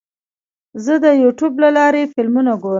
[0.83, 2.69] زه د یوټیوب له لارې فلمونه ګورم.